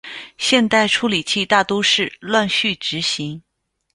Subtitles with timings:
[0.39, 3.39] 现代处理器大都是乱序执行。